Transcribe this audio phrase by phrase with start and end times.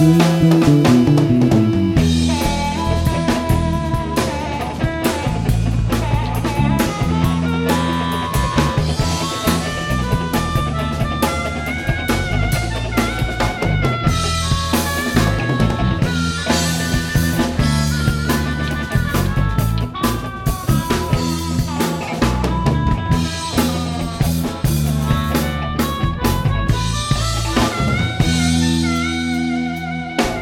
[0.00, 0.99] Música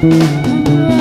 [0.00, 0.97] I got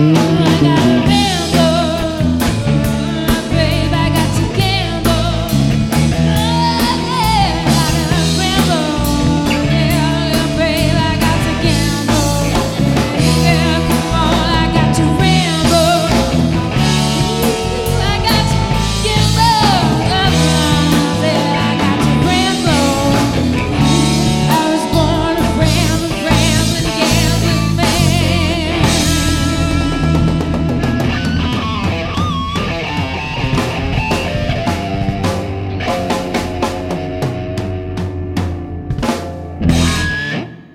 [0.00, 1.27] a